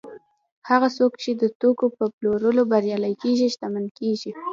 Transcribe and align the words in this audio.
هغه 0.69 0.87
څوک 0.97 1.11
چې 1.23 1.31
د 1.41 1.43
توکو 1.61 1.85
په 1.97 2.05
پلورلو 2.15 2.61
بریالي 2.71 3.13
کېږي 3.21 3.47
شتمن 3.53 3.85
کېږي 3.99 4.31